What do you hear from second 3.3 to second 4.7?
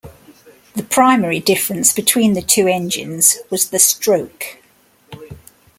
was the stroke.